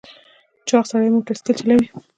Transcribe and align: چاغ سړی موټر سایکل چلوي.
چاغ 0.67 0.83
سړی 0.91 1.09
موټر 1.15 1.35
سایکل 1.39 1.55
چلوي. 1.59 1.87